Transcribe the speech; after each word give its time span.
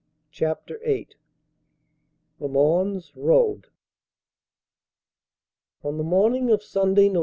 "CHAPTER 0.31 0.79
VIII 0.83 1.09
THE 2.39 2.47
MONS 2.47 3.11
ROAD 3.15 3.67
ON 5.83 5.99
the 5.99 6.03
morning 6.03 6.49
of 6.49 6.63
Sunday, 6.63 7.07
Nov. 7.07 7.19